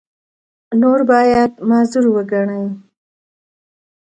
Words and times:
نور 0.79 0.99
باید 1.11 1.51
معذور 1.67 2.05
وګڼي. 2.13 2.63